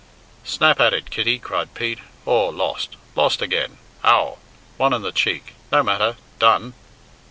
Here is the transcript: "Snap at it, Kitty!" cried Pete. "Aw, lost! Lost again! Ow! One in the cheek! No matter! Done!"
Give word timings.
"Snap 0.43 0.79
at 0.79 0.95
it, 0.95 1.11
Kitty!" 1.11 1.37
cried 1.37 1.75
Pete. 1.75 1.99
"Aw, 2.25 2.49
lost! 2.49 2.95
Lost 3.13 3.39
again! 3.39 3.77
Ow! 4.03 4.39
One 4.77 4.93
in 4.93 5.03
the 5.03 5.11
cheek! 5.11 5.53
No 5.71 5.83
matter! 5.83 6.15
Done!" 6.39 6.73